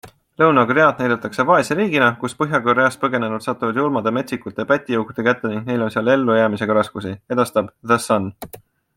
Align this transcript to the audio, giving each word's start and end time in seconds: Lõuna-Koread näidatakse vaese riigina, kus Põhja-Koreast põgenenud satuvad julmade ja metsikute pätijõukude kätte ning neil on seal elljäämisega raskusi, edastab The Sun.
Lõuna-Koread 0.41 1.01
näidatakse 1.01 1.43
vaese 1.49 1.75
riigina, 1.79 2.05
kus 2.23 2.33
Põhja-Koreast 2.39 2.99
põgenenud 3.03 3.45
satuvad 3.47 3.77
julmade 3.81 4.11
ja 4.11 4.13
metsikute 4.19 4.65
pätijõukude 4.71 5.25
kätte 5.27 5.51
ning 5.51 5.69
neil 5.73 5.83
on 5.89 5.93
seal 5.97 6.09
elljäämisega 6.15 6.79
raskusi, 6.79 7.13
edastab 7.37 7.69
The 7.93 7.99
Sun. 8.07 8.27